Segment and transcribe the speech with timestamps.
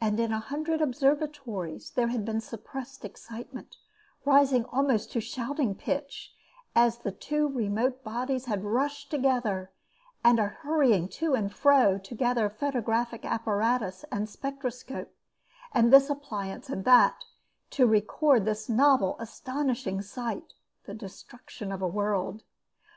[0.00, 3.76] And in a hundred observatories there had been suppressed excitement,
[4.24, 6.34] rising almost to shouting pitch,
[6.74, 9.70] as the two remote bodies had rushed together,
[10.24, 15.14] and a hurrying to and fro, to gather photographic apparatus and spectroscope,
[15.72, 17.24] and this appliance and that,
[17.70, 22.42] to record this novel astonishing sight, the destruction of a world.